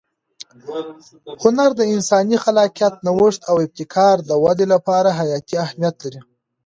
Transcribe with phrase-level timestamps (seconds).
[1.41, 6.21] هنر د انساني خلاقیت، نوښت او ابتکار د وده لپاره حیاتي اهمیت لري.